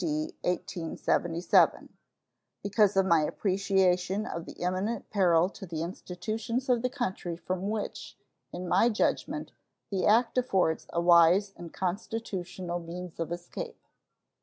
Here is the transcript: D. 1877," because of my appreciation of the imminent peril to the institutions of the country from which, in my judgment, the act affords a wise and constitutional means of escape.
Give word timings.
D. 0.03 0.35
1877," 0.41 1.89
because 2.63 2.97
of 2.97 3.05
my 3.05 3.21
appreciation 3.21 4.25
of 4.25 4.47
the 4.47 4.53
imminent 4.53 5.11
peril 5.11 5.47
to 5.49 5.67
the 5.67 5.83
institutions 5.83 6.69
of 6.69 6.81
the 6.81 6.89
country 6.89 7.37
from 7.37 7.69
which, 7.69 8.17
in 8.51 8.67
my 8.67 8.89
judgment, 8.89 9.51
the 9.91 10.07
act 10.07 10.39
affords 10.39 10.87
a 10.91 10.99
wise 10.99 11.53
and 11.55 11.71
constitutional 11.71 12.79
means 12.79 13.19
of 13.19 13.31
escape. 13.31 13.85